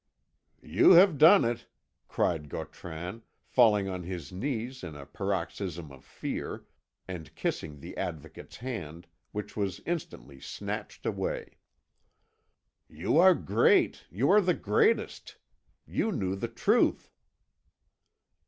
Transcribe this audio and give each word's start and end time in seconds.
"You 0.63 0.93
have 0.93 1.19
done 1.19 1.45
it!" 1.45 1.67
cried 2.07 2.49
Gautran, 2.49 3.21
falling 3.45 3.87
on 3.87 4.01
his 4.01 4.31
knees 4.31 4.83
in 4.83 4.95
a 4.95 5.05
paroxysm 5.05 5.91
of 5.91 6.03
fear, 6.03 6.65
and 7.07 7.35
kissing 7.35 7.79
the 7.79 7.95
Advocate's 7.97 8.57
hand, 8.57 9.05
which 9.31 9.55
was 9.55 9.79
instantly 9.85 10.39
snatched 10.39 11.05
away. 11.05 11.59
"You 12.89 13.19
are 13.19 13.35
great 13.35 14.05
you 14.09 14.31
are 14.31 14.41
the 14.41 14.55
greatest! 14.55 15.37
You 15.85 16.11
knew 16.11 16.35
the 16.35 16.47
truth!" 16.47 17.11